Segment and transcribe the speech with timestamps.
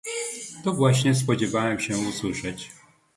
[0.63, 2.71] To właśnie spodziewałem się usłyszeć